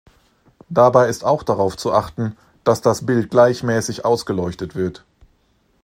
[0.69, 5.05] Dabei ist auch darauf zu achten, dass das Bild gleichmäßig ausgeleuchtet wird.